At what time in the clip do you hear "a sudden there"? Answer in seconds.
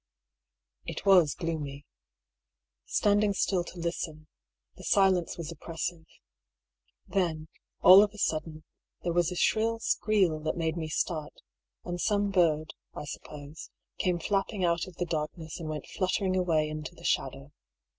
8.11-9.13